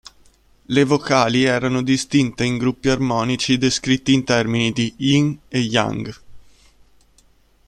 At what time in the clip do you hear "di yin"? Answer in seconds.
4.71-5.37